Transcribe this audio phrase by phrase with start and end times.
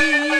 [0.00, 0.39] Thank.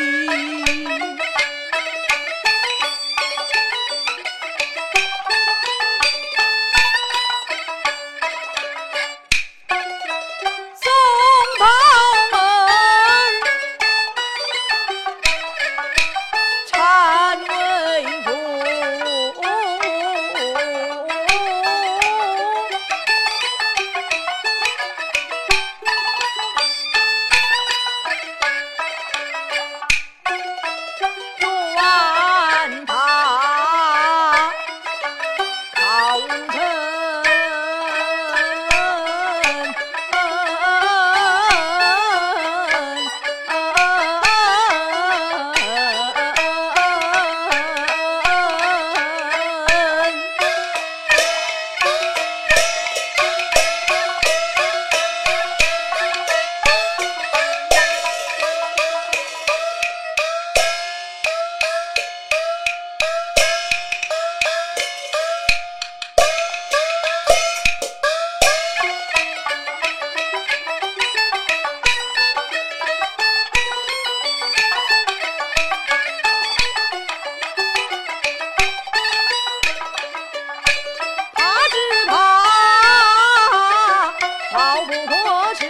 [84.86, 85.66] 不过尺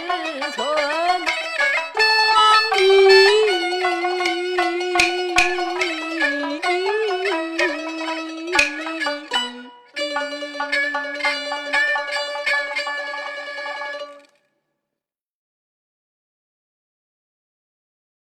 [0.51, 1.30] 寸